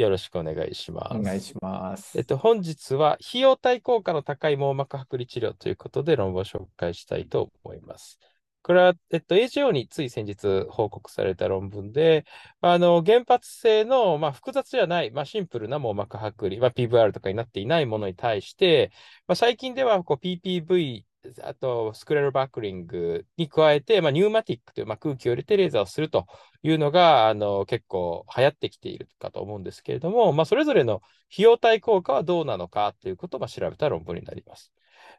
[0.00, 1.14] よろしくお願いします。
[1.14, 2.16] お願いします。
[2.18, 8.18] えっと、本日は費用対効果の高い網膜剥離治療ということで論文を紹介したいと思います。
[8.62, 12.24] これは、えっと、AJO につい先日報告された論文で、
[12.60, 18.92] あの、原発性の、まあ、複雑ではない、まあ、シンプルな網膜剥離、まあ、PVR とかになっていないものに対して、
[19.26, 21.04] まあ、最近ではこう PPV、
[21.42, 26.26] あとスクレルバックリングに加えて、まあ、ニューマティックという、まあ、空気を入れてレーザーをすると
[26.62, 31.02] いうのが、あの、結構流行ってきているかと思うんですけれども、まあ、それぞれの
[31.32, 34.72] 費用対効果はどうなのかということをまあ調べた論文になります。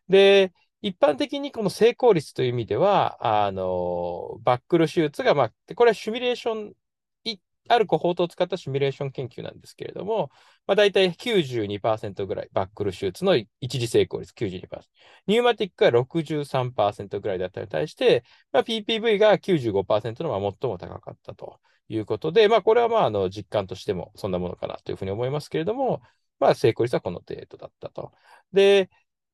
[0.10, 6.74] で、一般的にこの成功率という意味では、あの、バックル手術が、まあ、これはシミュレーション、
[7.70, 10.30] あるコホートを使ったシミュレーション研究なんですけれども、
[10.68, 14.90] まあ、大体92%ぐらい、バックル手術の一次成功率92%。
[15.28, 26.02] ニューマティックが63%ぐらいだったのに対して、まあ、PPV が95%のまあ最も高かったということで、まあ、これはまあ、あの、実感としてもそんなものかなというふうに思いますけれども、
[26.40, 28.12] まあ、成功率はこの程度だったと。
[28.54, 28.90] で、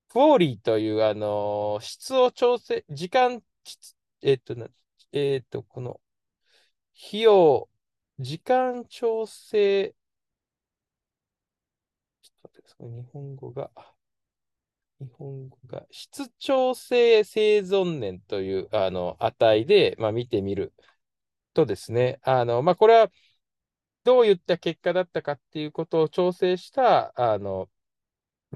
[0.10, 3.42] クオーリーという、あの、質を調整、時間、
[4.22, 4.56] えっと、
[5.12, 6.02] えっと、この、
[7.08, 7.70] 費用、
[8.20, 9.96] 時間調整、
[12.22, 12.90] ちょっと待ってください。
[12.96, 13.72] 日本語が、
[15.00, 20.74] 日本語が、質調整生存年という、あの、値で、まあ、見てみる
[21.54, 23.12] とですね、あの、まあ、これは、
[24.04, 27.70] どういった結果だったかっていうことを調整した、あの、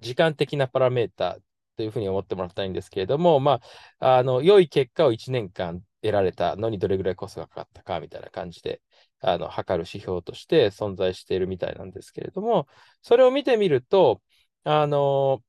[0.02, 1.40] 時間的なパラメータ
[1.78, 3.62] というふうに思ってもらったいいんですけれども、ま
[4.00, 8.82] あ、あの、良い結果を1年間得られたのにどれぐらいコストがかかったかみたいな感じで、
[9.22, 12.68] あの、測る指標として存在しているみたいなんですけれども、
[13.02, 14.22] それを見てみると、
[14.64, 15.44] あの、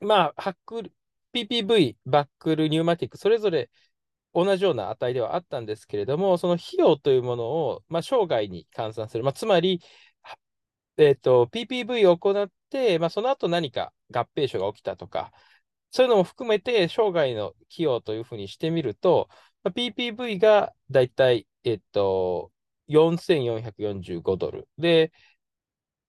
[0.00, 0.92] まあ、ハックル、
[1.32, 3.70] PPV、バックル、ニューマティック、それぞれ
[4.34, 9.24] 同じような値ではあったんですけれども、その費用というものを、まあ、生涯に換算する。
[9.24, 9.80] まあ、つまり、
[10.98, 15.32] えっと、PPV を行って、まあ、その後何か合併症が起きたとか、
[15.90, 19.28] そういうのも含めて生涯の費用というふうにしてみると、
[19.62, 22.52] まあ、PPV がだいたい、えっと、
[22.88, 24.68] 4445ドル。
[24.78, 25.12] で、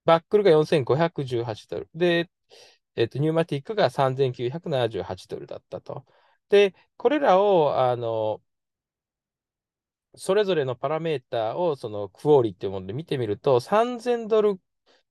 [0.05, 1.89] バックルが4518ドル。
[1.95, 2.29] で、
[2.95, 6.05] えっと、ニューマティックが3978ドルだったと。
[6.49, 8.41] で、これらを、あの、
[10.15, 14.59] それぞれのパラメーターを、そのクオリっていうもので見てみると、3000ドル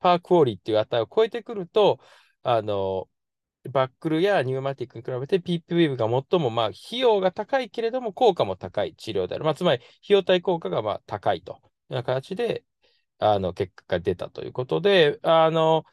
[0.00, 2.00] パークオリっていう値を超えてくると、
[2.42, 3.08] あの、
[3.68, 9.44] バックルやニューマティックに比べて PPV が最も、まあ、費用が高いけれども、効果も高い治療である。
[9.44, 12.64] まあ、つまり、費用対効果が、まあ、高いというような形で、
[13.18, 15.84] あの、結果が出たということで、あの、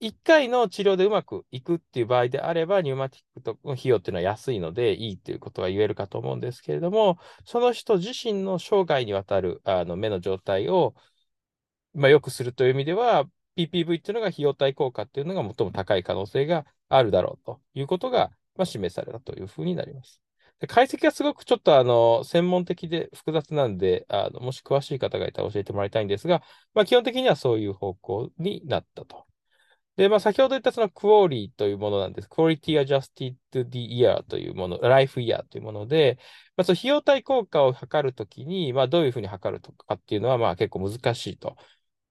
[0.00, 10.94] 1回の治療でうまくいくっていう場合であれば、ニューマティックとの費用っていうのは安いのでいいということは言えるかと思うんですけれども、その人自身の生涯にわたるあの目の状態を、
[11.94, 13.24] まあ、良くするという意味では、
[13.56, 20.20] PPV っていうのが費用対効果っていうのが最も高い可能性があるだろうということが、まあ、示されたというふうになります。
[20.60, 26.42] で解析はすごくちょっとあの専門的で複雑なんであの、もし詳しい方がいたら教えてもらいたいんですが、
[26.74, 29.26] まあ、基本的にはそういう方向になったと。
[29.96, 32.28] で、まあ、先ほど言ったそのクオリーというものなんです。
[32.28, 33.36] Quality Adjusted
[33.70, 36.18] Year というもの、Life Year というもので、
[36.56, 41.56] まあ、その費用対効果を測るときに、まあ、どういうふうに測るとかっていうのは、まあ、結構難しいと。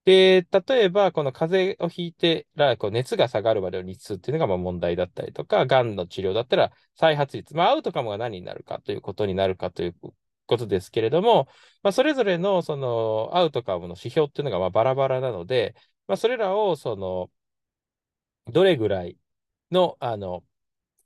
[0.04, 9.96] で、例えば、この風邪をひいてら、こう熱が下がるまでの日数っていうのがまあ問題だったりとか、癌の治療だったら再発率、まあ、アウトカムが何になるかということになるかという
[10.46, 11.48] ことですけれども、
[11.82, 15.74] まあ、それぞれのそのアウトカムの指標っていうのがまあバラバラなので、
[16.06, 17.30] まあ、それらをその、
[18.52, 19.16] どれぐらい
[19.70, 20.44] の、あの、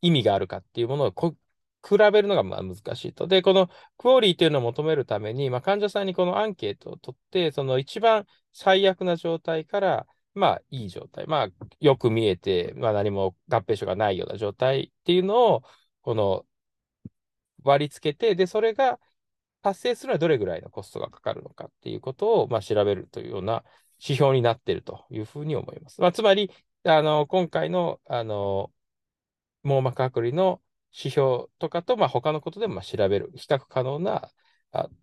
[0.01, 1.37] 意味があるかっていうものをこ
[1.89, 3.27] 比べるのがまあ難しいと。
[3.27, 8.27] で、このクオリーというのを求めるために、まあ、患者さんにこのアンケートを取って、その一番
[8.59, 11.49] 最悪な状態から、まあいい状態、まあ
[11.81, 15.63] よく見えて、まあ何も合併症がないような状態っていうのを、
[16.03, 16.45] この
[17.63, 18.99] 割り付けて、で、それが
[19.63, 23.65] 達成するのはどれぐらいのコストがかかるのかっていうことを、まあ、調べるというような
[24.01, 26.01] 指標になっているというふうに思います。
[26.01, 26.51] まあ、つまり、
[26.85, 28.73] あの、今回の、あの、
[29.63, 30.61] 網膜剥離の
[30.93, 34.31] 指標とかと、まあ、他のことでも調べる、比較可能な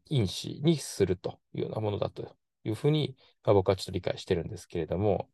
[0.10, 2.36] 因子にするというようなものだと
[2.66, 5.30] いうふうに、まあ、僕はちょっと理解してるんですけれども、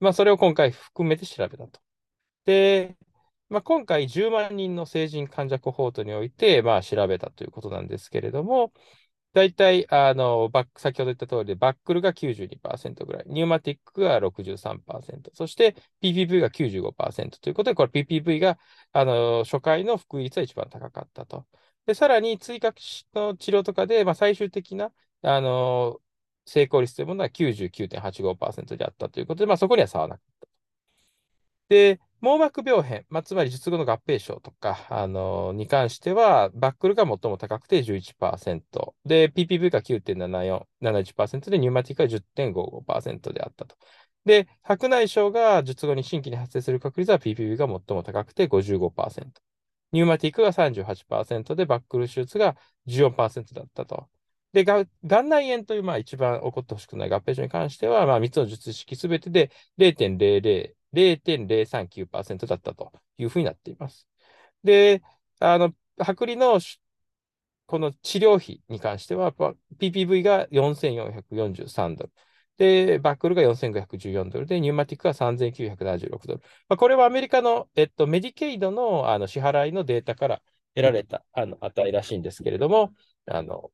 [0.00, 1.80] まあ、それを今回含めて調べたと。
[2.44, 2.96] で、
[3.48, 8.72] まあ、今回10万人の成人患者コホートにおいて、まあ、調べたということなんですけれども、
[9.34, 18.58] 大体、あの、バック、先ほど言った通りで、バックルが92%ぐらい、ニューマティックが63%、そして PPV が95%ということで、これ PPV が、
[18.92, 21.46] あの、初回の復位率は一番高かったと。
[21.86, 22.72] で、さらに追加
[23.14, 24.92] の治療とかで、まあ、最終的な、
[25.22, 26.00] あの、
[26.48, 30.48] 成功率というものは99.85%であったということで、まあ、そこには差はなかった。
[31.68, 43.76] で、網膜病変、まあ、つまり術後の合併症とか、あのに関しては、バックルが最も高くて11%、で、PPV が9.74、71%で、ニューマティックが10.55%であったと。
[44.24, 49.42] で、白内障が術後に新規に発生する確率は PPV が最も高くて55%。
[49.92, 52.56] ニューマティックが38%で、バックル手術が
[52.86, 54.08] 14%だったと。
[54.58, 64.08] で、が眼内炎という、まあ、一番起こってほしくない合併症に関しては、まあ、3つの術式すべてで0.00、0.039%だったというふうになっています。
[64.64, 65.00] で、
[65.38, 66.60] あの、剥離の
[67.66, 72.12] この治療費に関しては、PPV が4443ドル。
[72.56, 76.40] で、バックルが4514ドルで、ニューマティックが3976ドル。
[76.68, 80.42] まあ、これはアメリカの、えっと、メディケイドのあの支払いのデータから
[80.74, 82.92] 得られたあの値らしいんですけれども、
[83.26, 83.70] あの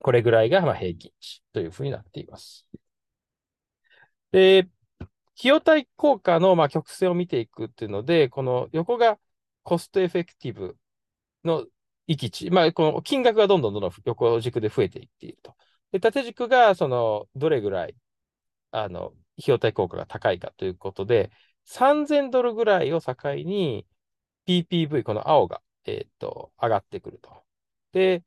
[0.00, 2.66] これぐらいがまあ平均値というふうになっています。
[4.32, 4.68] で、
[5.38, 9.18] 費用対効果のまあ曲線を見ていくっていうので、この横が
[9.62, 10.76] コストエフェクティブ
[11.44, 11.66] の
[12.06, 15.54] 域値、まあ、この金額がどんどんどんどん横軸で増えていっていると。
[15.92, 17.94] で、縦軸がそのどれぐらい
[18.72, 19.14] あの費
[19.48, 21.30] 用対効果が高いかということで、
[21.64, 23.86] 3000ドルぐらいを境に
[24.46, 27.44] PPV、この青が、えー、と上がってくると。
[27.92, 28.24] で、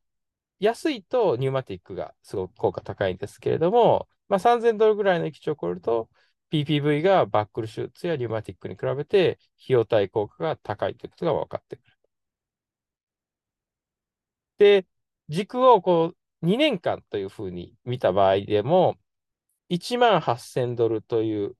[0.62, 6.10] 安いとニューマティックがすごく効果高いんですけれども、まあ、3000ドルぐらいの域値を超えると、
[6.52, 11.98] PPV がバックル手術やニューマティックに比べて費用対効果が高いということが分かってくる。
[14.58, 14.88] で、
[15.30, 18.98] 軸をこう2年間というふうに見た場合でも、
[19.69, 21.57] 1万8000ドルという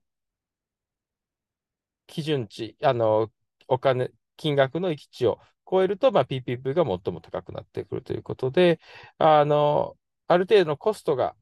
[2.06, 3.30] 基準値、あの、
[3.68, 5.38] お金、金額の域値を
[5.72, 8.78] 超えると、まあ、PPV が最も高くなってくるということで、
[9.18, 9.96] あの、
[10.28, 11.34] ある程度のコストが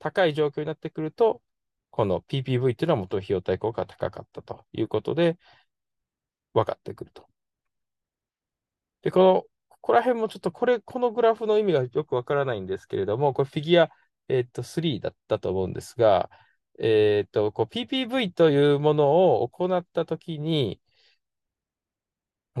[0.00, 1.42] 高い状況になってくると、
[1.90, 5.38] この PPV っていうのは元費用対効果が高かったということで、
[6.52, 7.26] 分かってくると。
[9.02, 13.90] で、この、ここら辺もちょっとこれ、このグラフの意味がよくわからないんですけれども、これフィギュア、
[14.28, 16.30] えっと、3だったと思うんですが、
[16.78, 20.80] えっと、こう PPV というものを行ったときに、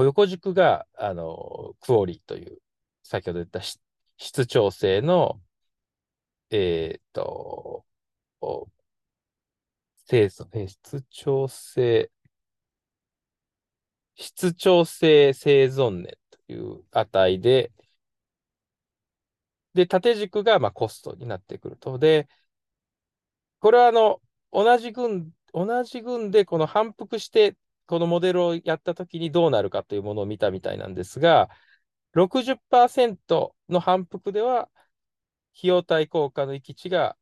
[0.04, 2.58] 横軸が、あの、クオリという、
[3.02, 3.60] 先ほど言った
[4.16, 5.40] 質調整の、
[6.50, 7.84] えっと、
[10.08, 12.10] 清楚、質調整、
[14.16, 17.72] 質調整生存年という値で、
[19.74, 21.98] で、縦軸がまあコストになってくると。
[21.98, 22.28] で、
[23.60, 24.20] これはあの、
[24.52, 27.56] 同じ群、同じ群でこの反復して、
[27.88, 31.48] このモデルをやったときにどうなるかというものを見たみたいなんですが、
[32.12, 34.68] 60%の反復では、
[35.56, 37.16] 費用対効果の域値が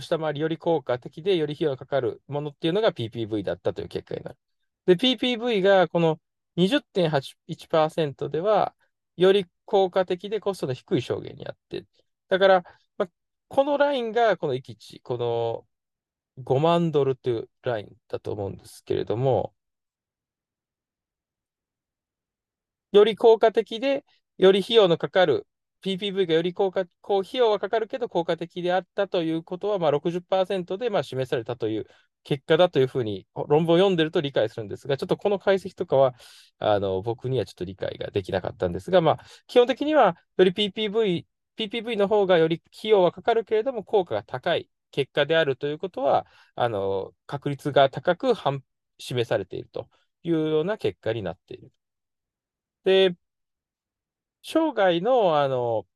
[0.00, 4.38] 下回りより効果的でより費用がかかるものっていうのが PPV だったという結果になる。
[4.86, 6.20] で、PPV がこの
[6.56, 8.74] 20.81%では、
[9.16, 11.86] より効果的でコストの低い証言にあって、
[12.28, 12.64] だから、
[12.98, 13.08] ま
[13.48, 15.66] このラインがこの域値、この
[16.42, 19.54] 5万ドルというラインだと思うんですけれども、
[22.92, 24.04] より効果的で、
[24.38, 25.46] より費用のかかる
[25.82, 31.86] PPV がより効果、こう費用はかかるけど効果的であったということは、まあ60%でまあ示されたという
[32.22, 36.14] 結果だというふうに論文を読んでると理解するんですが、ちょっとこの解析とかは
[36.58, 41.26] あの僕にはちょっと理解ができなかったんですが、まあ、基本的にはより PPV、
[41.56, 44.68] PPV の方がより費用はかかるけれども効果が高い。
[44.94, 48.32] 結果であるということは、あの確率が高く
[48.98, 49.88] 示されていると
[50.22, 51.72] いうような結果になっている。
[52.84, 53.16] で、
[54.42, 55.86] 生涯の、あの、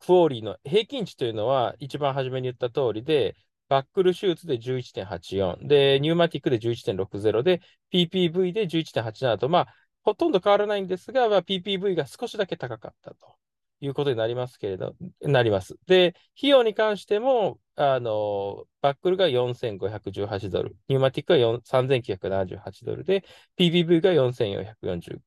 [0.00, 3.36] クオーリーの平均値というのは、一番初めに言った通りで、
[3.68, 13.36] バックル手術で11.84、で、ニューマティックで11.60で、PPV で11.87と、まあ、ほとんど変わらないんですが、まあ、PPV が少しだけ高かったと
[13.82, 15.76] いうことになりますけれど、なります。
[15.86, 23.24] で、費用に関しても、あの、バックルが4518ドル、ニューマティックが3978ドルで、
[23.58, 25.20] PPV が4445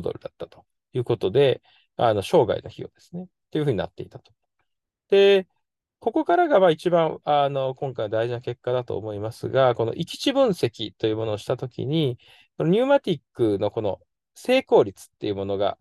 [0.00, 0.64] ドルだったと。
[0.92, 1.62] いうことで、
[1.96, 3.28] あの、生涯の費用ですね。
[3.50, 4.32] というふうになっていたと。
[5.08, 5.46] で、
[6.00, 12.18] ここからがまあ一番あの今回大事な結果だと思いますが、この域値分析というものをしたときに、
[12.56, 13.98] このニューマティックのこの
[14.34, 15.78] 成功率っていうものが、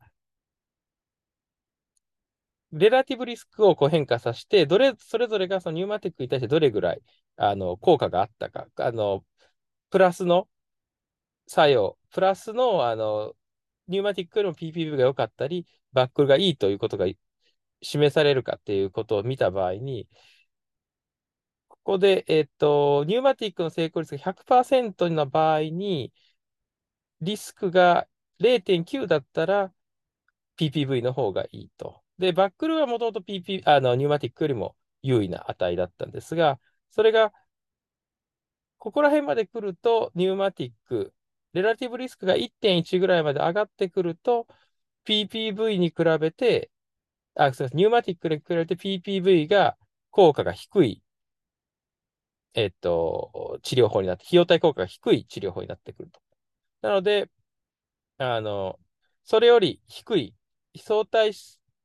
[2.72, 7.02] レラティブリスクをこう変化させて、どれ、それぞれがそのニューマティックに対してどれぐらい
[7.38, 9.26] あの効果があったか、あの、
[9.90, 10.50] プラスの
[11.48, 13.34] 作用、プラスのあの
[13.88, 17.08] ニューマティックよりも PPV が良かったり、バックルがいいということが
[17.82, 20.08] 示されるかっていうことを見た場合に、
[21.70, 26.12] ここで、えっと、ニューマティックの成功率が100%の場合に、
[27.22, 28.08] リスクが
[28.40, 29.72] 0.9だったら
[30.58, 32.04] PPV の方がいいと。
[32.20, 36.60] で、バックルはもともと PP、あの、ニューマティックよりも優位な値だったんですが、
[36.92, 37.34] それが、
[38.78, 41.14] ここら辺まで来ると、ニューマティック、
[41.54, 44.48] レラティブリスクが1.1ぐらいまで上がってくると、
[45.06, 46.72] PPV に比べて、
[47.36, 49.78] あ、すみません、ニューマティックに比べて PPV が
[50.12, 51.04] 効果が低い、
[52.54, 56.20] えっと、治療法になって、費用対効果が低い治療法になってくると。
[56.82, 57.30] なので、
[58.18, 58.80] あの、
[59.24, 60.36] それより低い
[60.78, 61.34] 相対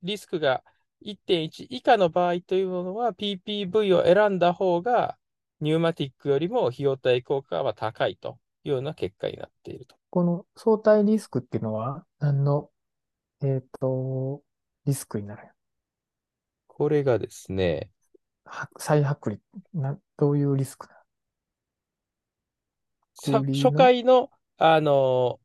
[0.02, 0.62] リスクが
[1.04, 5.16] 1.1以下の場合というものは PPV を選んだ方が
[5.60, 9.96] ニューマティックよりも費用対効果は高いというような結果になっていると。
[10.10, 12.70] この相対リスクっていうのは何の、
[13.42, 14.42] えっと、
[14.84, 15.48] リスクになる？
[16.66, 17.90] これがですね、
[18.44, 19.38] は再剥離、
[19.72, 20.88] な、どういうリスク
[23.24, 25.38] 初回の、あの、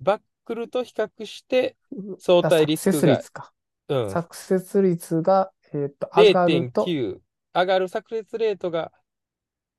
[0.00, 1.76] バックルと比較して
[2.18, 3.52] 相あ対リスクがサクセス率か。
[3.88, 7.18] うん、サクセス率が、えっと、上がると、0.9
[7.52, 8.92] 上がるサクセスレートが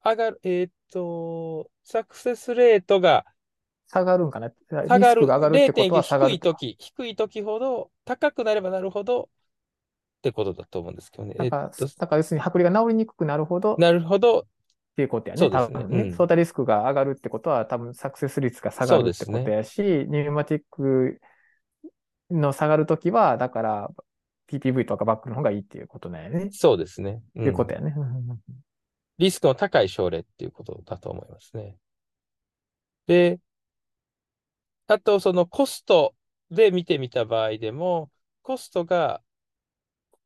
[0.03, 3.25] 上がる、えーっと、サクセスレートが
[3.87, 4.51] 下がるんかな。
[4.69, 6.49] 下がる、リスクが上がるってことは下が0.9低ると。
[6.49, 11.35] いとき、低いときほど、高くなればなるほどってことだと思うんですけどね。
[11.35, 14.45] だから、えっと、だから要するに剥離が治りにくくなるほどっなるほど、
[14.97, 15.39] ていうことやね。
[15.39, 16.01] そうですねね。
[16.01, 19.25] うん相対リスクが上がるってことは多分サクセス率が下がるって。
[19.25, 21.21] ことやし、ニューマティック
[22.31, 23.89] の下がるときは、だから
[24.51, 26.49] PPV とかバックの方がいいっていうことなんやね。
[26.51, 27.21] そうですね。
[27.29, 27.93] っていうことうんやね。
[27.95, 28.39] うんうんうん
[29.19, 31.75] リスクの高い症例っていうことだと思いますね。
[33.07, 33.39] で、
[34.85, 36.13] あと、そのコスト
[36.51, 38.11] で見てみた場合でも、
[38.43, 39.23] コストが、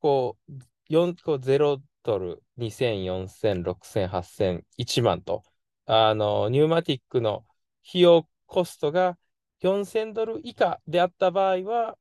[0.01, 0.51] こう、
[0.89, 5.43] 4こう0ドル、2000、4000、6000、8000、1万と、
[5.85, 7.45] あの、ニューマティックの
[7.89, 9.17] 費用コストが
[9.61, 11.97] 4000ドル以下であった場合は、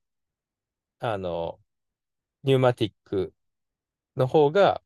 [0.98, 1.60] あの、
[2.44, 3.34] ニューマティック
[4.16, 4.82] の方が、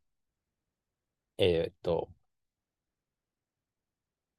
[1.38, 2.09] えーっと、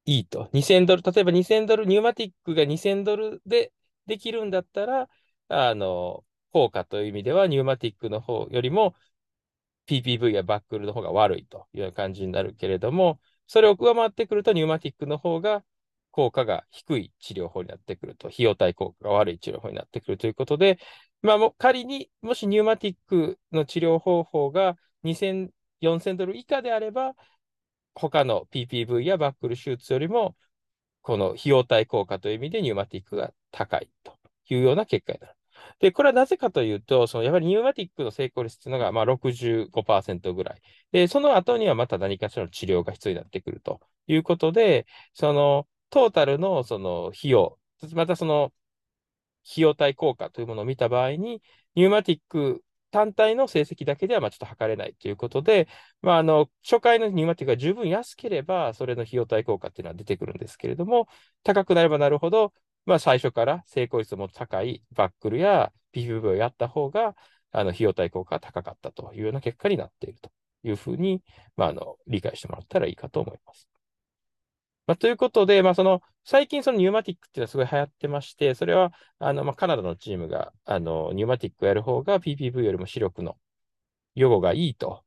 [0.05, 0.49] いいと。
[0.53, 3.73] 2000ドル、例えば2000ドル、ニューマティックが2000ドルで
[4.05, 5.09] できるんだったら、
[5.47, 8.95] あの、効果という意味では、ニューマティックの方よりも
[9.87, 15.63] PPV やバックルの方が悪いというような感じになるけれども、それを上回ってくると、ニューマティックの方が
[16.11, 20.79] 効果が低い治療法になってくると、費用対効果が悪い治療法になってくるということで、
[21.21, 25.51] まあ、も仮にもしニューマティックの治療方法が2000、
[25.81, 27.13] 4000ドル以下であれば、
[27.93, 30.35] 他の PPV やバックル手術よりも、
[31.01, 34.17] この費用対効果という意味でニューマティックが高いと
[34.49, 35.34] いうような結果になる。
[35.79, 40.61] で、これはなぜかというと、そのやはりニューマティックの成功率というのがまあ65%ぐらい。
[40.91, 47.59] で、その後にはまた何かしらの治療が必要になってくるということで、そのトータルのその費用、
[47.93, 48.53] またその
[49.49, 51.41] 費用対効果というものを見た場合に、
[51.75, 55.67] ニューマティック単体の成績だけではまちょっと測れないということで、
[56.01, 61.07] まあ、あの初回のニューマティックが十分安ければ、それの費用対効果っていうのは出てくるんですけれども、
[61.43, 62.53] 高くなればなるほど、
[62.85, 67.15] まあ、最初から成功率も高いバックルや PPV をやった方が、
[67.51, 70.29] あの費用対効果が高かったというような結果になっていると
[70.63, 71.23] いうふうに、
[71.55, 73.69] まあ、あの理解してもらったらいいかと思います。
[74.87, 83.37] まあ、ということで、まあ、その最近そのニューマティックっていうのはすごい流行ってまして、それはあの、まあ、カナダのチームがあのニューマティックをやる方が PPV よりも視力の
[84.15, 85.03] 予後がいいと。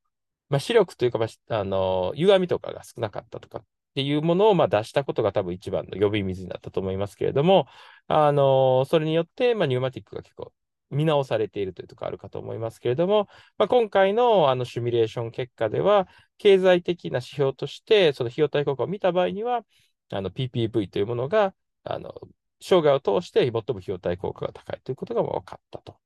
[0.48, 3.64] まあ、視力というか、あ、あの歪みとかが少なかったとかっ
[3.98, 7.66] っていうものをまあ出したことが多分一番の呼び水になったと思いますけれども、
[8.06, 10.52] あのそれによって、まあ、ニューマティックが結構
[10.90, 13.26] 見直されているというところあるかと思いますけれども、
[13.58, 16.06] まあ、今回のあのシミュレーション結果では、
[16.38, 19.64] 経済的な指標として、その費用対効果を見た場合には、
[20.10, 21.52] PPV というものが、
[21.82, 22.14] あの
[22.60, 25.96] 生涯を通して最も費用対効果が高いということが分かったと。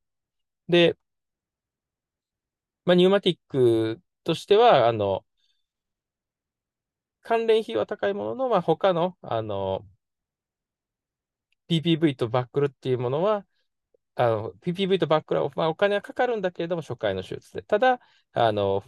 [0.68, 0.96] で、
[2.86, 5.24] まあ、ニューマティックとしては、あの、
[7.22, 9.86] 関連費は高いものの、まあ、他の、あの、
[11.68, 13.46] PPV とバックルっていうものは、
[14.16, 17.62] あの、PPV とバックルは、まあ、お金はかかるんだけれども、初回の手術で。
[17.62, 18.00] ただ、
[18.32, 18.84] あの、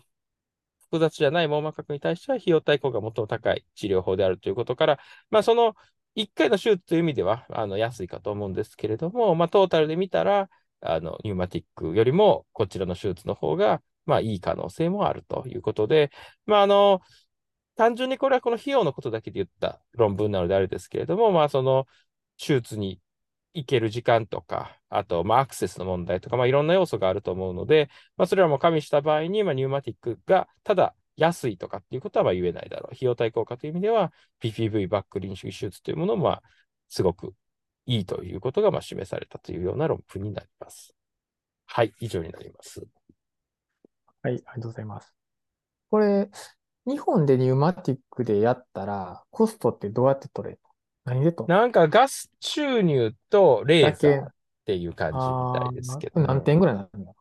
[0.91, 4.99] 複雑じゃない網膜角に対しては費用対効果が最も高い治療法であるということから、
[5.31, 5.75] まあ、その
[6.15, 10.49] 1回の手術という意味ではあの安いかと思うんですけれども、まあ、トータルで見たら、
[10.81, 16.11] あのニューマティックよりもこちらの手術の方が、まあ、いい可能性もあるということで、
[16.47, 17.01] まあ、あの
[17.77, 21.87] 単純にこれはこの費用のことだけで言った論文なのであれですけれども、まあ、その
[22.39, 23.01] 手術に
[23.55, 32.95] 行ける時間とか、あと、まあ、アクセスの問題とか、まあ、いろんな要素があると思うので、まあ、それらも加味した場合に、まあ、ニューマティックがただ安いとかっていうことはまあ言えないだろう。
[32.95, 34.13] 費用対効果という意味では、
[34.43, 36.43] PPV バック臨床手術というものも、まあ、
[36.89, 37.35] すごく
[37.87, 40.95] いいということがまあ示されたというような論文になります。
[41.67, 42.85] はい、以上になります。
[44.23, 45.15] はい、ありがとうございます。
[45.91, 46.29] これ、
[46.87, 50.61] 日本でニューマティックでやったら、コストってどうやって取れる
[51.05, 54.29] 何でとなんかガス注入とレーザーっ
[54.67, 57.13] ていう感じみたいですけど、ね、何点ぐらいなんだ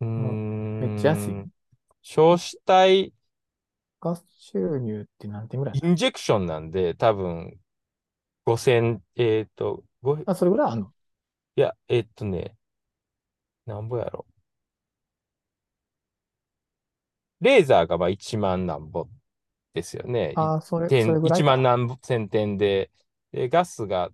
[0.00, 0.04] う？
[0.04, 1.44] ん、めっちゃ安い。
[2.02, 3.12] 焼死体。
[4.00, 7.58] ガス注入って何点ぐらいインジェクションなんで、多分、
[8.46, 9.84] 5000、えっ、ー、と、
[10.26, 10.92] あ、それぐらいあんの？
[11.56, 12.56] いや、えっ、ー、とね、
[13.66, 14.26] なんぼやろ？
[17.44, 19.06] レーザーがまあ1万何ぼ
[19.74, 20.32] ですよね。
[20.34, 22.90] あ、それ、それぐらい1万何千点で、
[23.32, 24.08] で、ガスが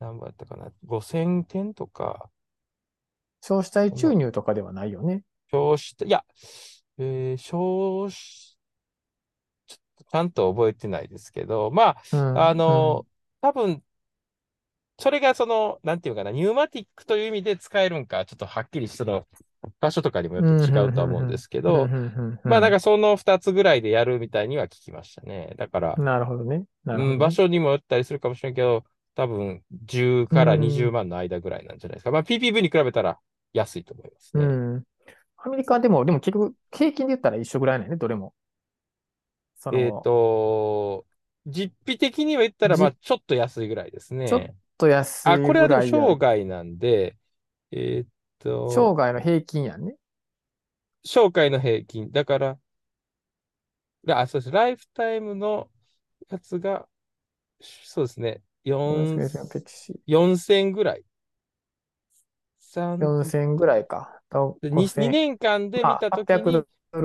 [0.00, 2.28] 何ぼやったかな？5000点とか。
[3.40, 5.22] 消死体注入とかではないよね。
[5.52, 6.24] 消死体、いや、
[6.98, 8.58] えー、消死、
[9.68, 13.06] ちゃんと覚えてないですけど、まあ、うん、あの、
[13.42, 13.82] うん、多分、
[14.98, 19.26] それがその、なんていうかな、ニューマティックという意味で使えるんか、ちょっとはっきりその、
[19.80, 21.88] 場所とかにもよって違うとは思うんですけど、
[22.44, 25.54] まあなんかその2つぐらいでやるみたいには聞きましたね。
[25.56, 26.58] だから、なるほどね。
[26.58, 32.10] ねうん、場所にもよったりするかもしれんけど、多分10から20万の間ぐらいなんじゃないですか。
[32.10, 33.18] まあ PPV に比べたら
[33.52, 34.44] 安いと思いますね。
[34.44, 34.84] うん。
[35.38, 38.34] アメリカでも、でも結局、平均で言ったら一緒ぐらいなんね、どれも。
[39.72, 41.06] えっ、ー、と、
[41.46, 44.28] 実費的には言ったら、まあちょっと安いぐらいですね。
[44.28, 44.42] ちょっ
[44.76, 45.44] と安いぐらい。
[45.44, 47.16] あ、これはでも生涯なんで、
[47.70, 48.08] えっ、
[48.38, 49.96] と、生涯の平均やんね。
[51.04, 52.10] 生涯の平均。
[52.10, 52.58] だから、
[54.08, 54.50] あ、そうです。
[54.50, 55.70] ライフタイムの
[56.28, 56.88] やつが、
[57.60, 58.42] そうですね。
[58.64, 61.04] 4000ぐらい。
[62.98, 64.20] 4000ぐらいか。
[64.62, 66.62] 2, 2年間で見たときに、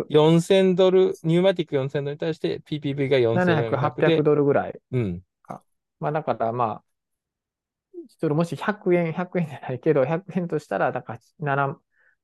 [0.10, 3.78] 4000ドル、ニューマティック4000ドルに対して PPV が4000ドル。
[3.78, 4.80] 800ドルぐらい。
[4.92, 5.22] うん。
[6.00, 6.84] まあだからまあ、
[8.20, 11.78] それもし100円、100円じゃないけど、100円としたら、だから7、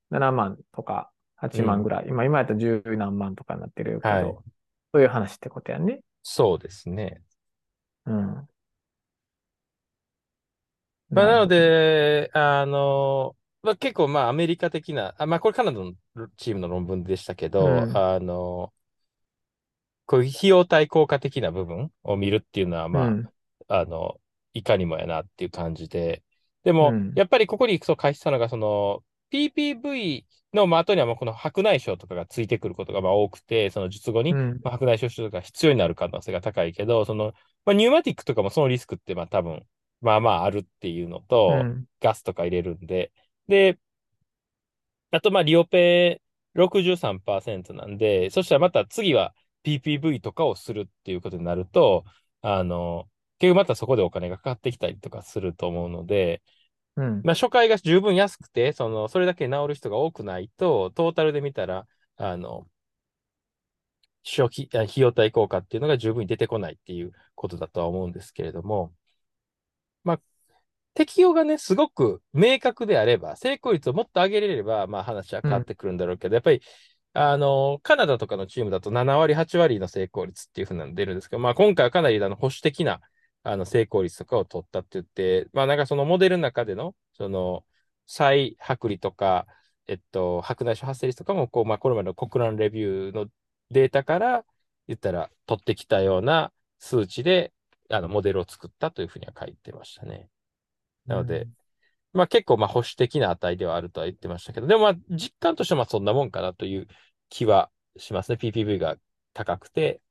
[0.10, 2.06] 7万とか8万ぐらい。
[2.06, 4.46] うん、今、今やったら10何万とかになってるけど、はい、そ
[5.00, 6.02] ういう話ってことやね。
[6.24, 7.22] そうですね。
[8.06, 8.48] うん。
[11.10, 15.94] まあ、なので、あの、まあ、結構まあアメリカ的な、あまあこれカナダの
[16.38, 18.74] チームの論文でしたけど、うん、あの、
[20.06, 23.30] こういう費用対効果的な部分を見るっていうのは、まあ、うん、
[23.68, 24.20] あの、
[24.58, 26.24] いかにもやなっていう感じで、
[26.64, 37.34] でも、うん、やっぱりここにそう返したのが、その、PPV の後にはもうこの白内障とかがついてくることがまあ多くて、その術後に白内障手術が必要になる可能性が高いけど、その、
[37.66, 39.64] まあ、ニューマティックとかもそのリスクってまあ多分、
[40.02, 43.12] まあまああるっていうのと、うん、ガスとか入れるんで、
[43.48, 43.78] で、
[45.12, 46.22] あとまあリオペ
[46.56, 52.06] 63%なんで、そしたらまた次は PPV とかをするっていうことになると、
[52.42, 56.42] あの、結局またそこでお金がかかってきたりとかすると思うので、
[56.96, 62.68] うん、まあ初回が十分安くて、その、それだけ治る人が多くないと、トータルで見たら、あの、
[64.36, 68.94] 費費用対効果っていうのが十分に出てこないっていうことだとは思うんですけれども、
[70.04, 70.22] まあ、
[70.96, 76.62] 適用がね、すごく明確であれば、成功率をもっと上げれれば、まあ話は変わってくるんだろうけど、うん、やっぱり、
[77.14, 83.02] あの、カナダとかのチームだと7割、8割の成功率っていうふうなの出るんですけど、まあ今回はかなりあの保守的な
[83.48, 87.66] あの成功率とかを取ったって言って、まあなんかそのモデルの中での、その、
[88.06, 89.48] 再剥離とか、
[89.88, 93.28] えっと、白内障発生率とかも、こう、まあこれまでの国乱レビューの
[93.72, 94.46] データから、
[94.88, 97.54] 言ったら取ってきたような数値で、
[97.90, 100.30] あの、モデルを作ったというふうには書いてましたね。
[101.06, 101.54] なので、うん、
[102.14, 106.88] まあ結構まあ保守的な値ではあるとは言ってましたけど、でもまあ実感としてはまあそんなもんかなという
[107.30, 108.38] 気はしますね。
[108.38, 108.98] PPV が
[109.34, 110.02] 高くて、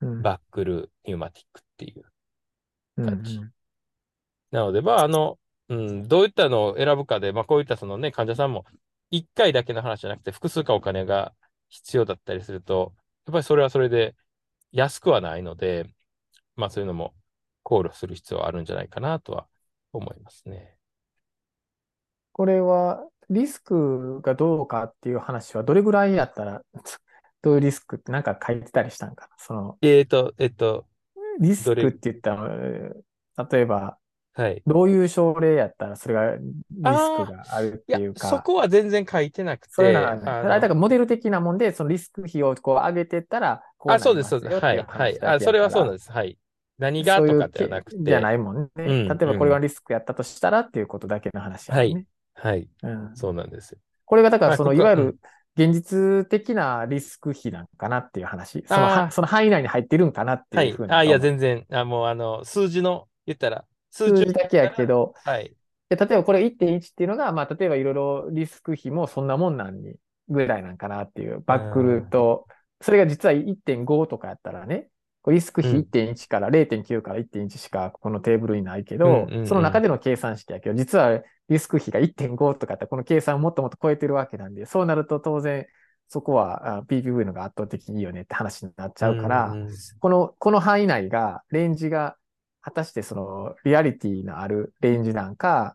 [0.00, 2.11] バックル、ニューマティックっていう
[2.96, 3.36] 感じ。
[3.36, 3.52] うんうん、
[4.50, 8.64] なので、まあ、あの、うん、どういったのを選ぶかで、まあ、こういったそのね、患者さんも、
[9.10, 11.34] 1回だけの話じゃなくて、複数回お金が
[11.68, 12.94] 必要だったりすると、
[13.26, 14.14] やっぱりそれはそれで
[14.72, 15.90] 安くはないので、
[16.56, 17.14] まあ、そういうのも
[17.62, 19.46] 考慮する必要はあるんじゃないかなとは
[19.92, 20.76] 思いますね。
[22.32, 26.62] これは、リスクがどうかっていう話は、どれぐらいやったら、
[27.42, 29.36] どういうリスクってなんか書いてたりしたんかな？
[29.38, 29.78] その。
[29.82, 30.86] えっ、と、えっ、と、
[31.40, 32.48] リスクって言ったら、
[33.50, 33.98] 例えば、
[34.34, 34.62] はい。
[34.66, 38.28] どういう症例やったらそれがリスクがあるっていうか。
[38.28, 39.72] そこは全然書いてなくて。
[39.74, 44.58] それなら、ね、あだからモデル的なもんで、そのリスク費をこう上げてったら、こうあ、そうです、そうです。
[44.58, 44.78] はい。
[44.78, 45.20] はい。
[45.20, 46.10] あ、それはそうなんです。
[46.10, 46.38] はい。
[46.78, 47.98] 何がとかではなくて。
[48.02, 48.70] じゃないもんね。
[48.76, 52.06] うん例えばこれがリスクやったとしたらっていうことだけの話やもんね。
[52.34, 52.68] はい。
[52.82, 53.78] うん、そうなんですよ。
[54.06, 55.18] これがだからその、いわゆる
[55.56, 58.64] 現実的なリスク比なんかなっていう話。
[58.66, 60.86] そのその範囲内に入ってるんかなってはいいうふう。
[60.86, 60.98] な。
[60.98, 65.54] あ、いや、全然、あ、もう、あの、数字の、言ったら、数字だけやけど、はい。
[65.90, 69.96] で例えばこれ1.1っていうのが、まあ、例えばいろいろリスク比もそんなもんなんに
[70.28, 72.46] ぐらいなんかなっていう、バックルと、
[72.80, 74.88] それが実は1.5とかやったらね、
[75.30, 75.76] リスク比うん。
[75.80, 85.66] 1.1から0.9から1.1しかこのテーブルにないけど、うんうんうんその中での計算式やけど、実はリスク比が1.5とかってこの計算をもっともっと超えてるわけなんで、そうなると当然
[86.12, 89.68] そこはあ PPV のが圧倒的にいいよねって話になっちゃうから、んん。
[89.98, 92.16] この、この範囲内が、レンジが、
[92.60, 95.74] 果たしてその、リアリティのあるレンジなんか、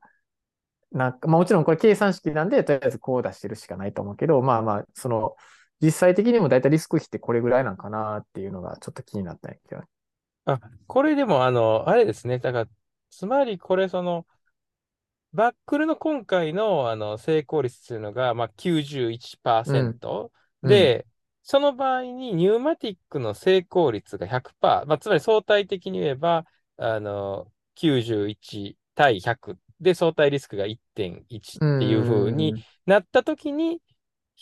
[0.91, 5.35] なんか、まあもちろんこれ計算式なんで、とりあえずこう出してるしかないと思うけど、まあまあ、その、
[5.81, 9.81] 実際的にもだいたいリスク比ってこれぐらいなんかなっていうのがちょっと気になったんやけど。
[10.45, 12.39] あ、これでも、あの、あれですね。
[12.39, 12.67] だから、
[13.09, 14.25] つまりこれ、その、
[15.33, 20.31] バックルの今回の、あの成功率というのが、まあ、91%、
[20.63, 20.69] うん。
[20.69, 21.05] で、
[21.43, 26.45] その場合にニューマティックの成功率が100%、まあ、つまり相対的に言えば、
[26.77, 33.79] あの、91対100で相対リスクが1.1っていう風になったときに、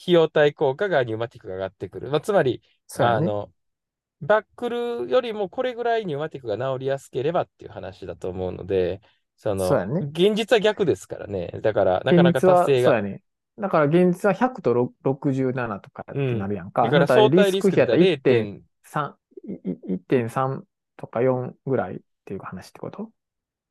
[0.02, 2.10] 費用対効果がニューマティックが上がってくる。
[2.10, 2.62] まあ、つまり、
[3.00, 3.06] ね。
[3.06, 3.52] あの、
[4.22, 9.02] バックルよりもこれぐらいニューマティックが治りやすければっていう話だと思うので、
[9.38, 11.60] その、そね現実は逆ですからね。
[11.62, 13.02] だから、なかなか達成が。
[13.02, 13.22] ね。
[13.58, 16.84] だから現実は100とろ67とかってなるやんか。
[16.84, 19.14] だからだ相対リスク比やったらだ0 1.3、
[19.48, 20.62] いい1.3
[20.98, 23.12] とか4ぐらいっていう話ってこと？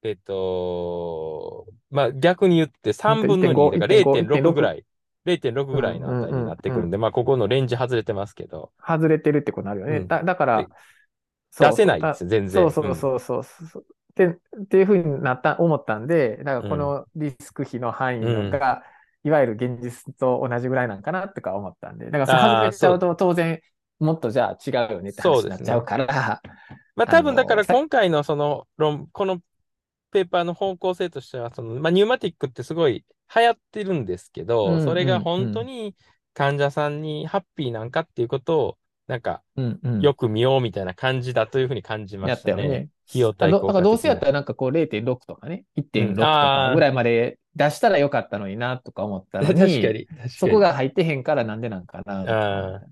[0.03, 4.85] えっと、まあ逆に言って3分の2、だから1.5 0.6ぐらい、
[5.27, 9.97] 0.6ぐらいの値になってくるんで、まあここのレンジ外れてますけど、外れてるってことになるよね。
[9.99, 10.09] うん。
[10.09, 10.67] だだから
[11.59, 12.71] 出せないんですよ、全然。
[12.71, 13.83] そうそうそうそうそう。
[13.83, 18.83] ってっていうふうになった、思ったんで、だからこのリスク比の範囲のが、
[19.25, 23.61] いわゆる現実と同じぐらいなんかなってか思ったんで、だから外れちゃうと当然、
[23.99, 26.07] もっとじゃあ違うよねって話になっちゃうから、
[26.95, 29.39] まあ多分だから今回のその論、この
[30.13, 34.85] ペーパーの方向性としては、その、まあニューマティックってすごい流行ってるんですけうんど、うん。
[34.85, 35.95] それが本当に
[36.33, 40.01] 患者さんにハッピーなんかっていうことを、なんかうんうん。
[40.01, 42.57] よく見ようみたいな感じだというふうに感じましたね。
[42.57, 42.89] たよね。
[43.09, 46.17] 費用対効果だだからどうせやっ的たらなんかこう0.6とかね、1.6うん。
[46.17, 49.55] とかぐらいまで出したらよかったのになとか思ったの に。
[49.55, 52.83] 確かに、そこが入ってへんからなんでなんかな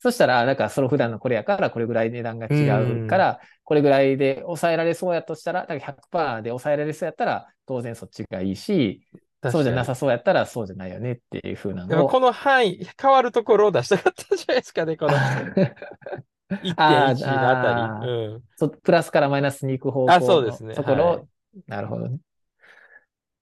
[0.00, 9.02] そしたら、だからその普段のこれやから、これぐらい値段が違うから、これぐらいで抑えられそうやとしたら、だから100%で抑えられそうやったら、当然そっちがいいし、
[9.50, 11.88] そうじゃなさそうやったらそうじゃないよねっていう風なのを。
[11.88, 15.12] でもこの範囲、変わるところを出したかったんじゃないですかね、この
[16.50, 18.12] 1.1あーのああたり。
[18.12, 18.42] うん。
[18.56, 21.24] そプラスからマイナスに行く方向あのそうですねところを、はい
[21.66, 22.18] なるほどね。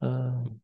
[0.00, 0.60] うん。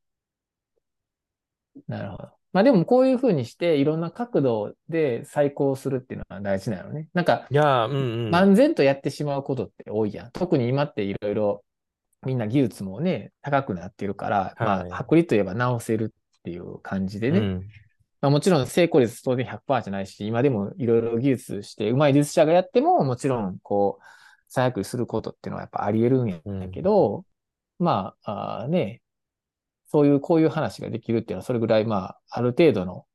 [1.88, 2.28] なるほど。
[2.52, 7.08] まあでもこういう風にして、いろんな角度で再考するっていうのは大事なのね。
[7.14, 8.34] なんか、いやー、うんうん。
[8.34, 10.30] 漫然とやってしまうことって多いやん。
[10.32, 11.64] 特に今っていろいろ
[12.24, 17.38] みんな技術もね、高くなってるから、はいまあ、薄利といえば直せるっていう感じでね。
[17.38, 17.62] うん
[18.22, 24.04] まあ、もちろん成功率当然100%じゃないし、今でもいろいろ技術して、上手い技術者がやっても、もちろん、こう、
[24.48, 27.24] 最悪にすることっていうのはやっぱあり得るんやけど、
[27.80, 29.02] まあ、あーね、
[29.86, 33.06] そういう、こういう話ができるっていうのは、それぐらい、まあ、ある程度の、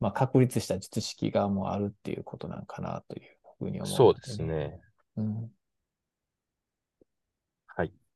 [0.00, 3.22] まあ、確立した実識がもうあるっていうことなんかなという
[3.58, 4.42] ふうに思う、そうです。
[4.42, 4.80] ね。
[5.18, 5.50] うん。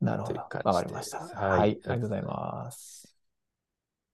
[0.01, 0.07] はい。
[0.07, 0.51] なるほど。
[0.63, 1.31] わかりました。
[1.35, 3.10] はいありがとうございます。